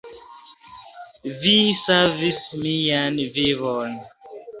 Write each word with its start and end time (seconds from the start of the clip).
Vi 1.43 1.51
savis 1.81 2.39
mian 2.63 3.21
vivon. 3.37 3.95